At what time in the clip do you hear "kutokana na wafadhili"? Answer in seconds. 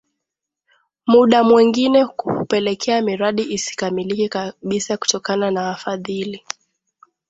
4.97-6.43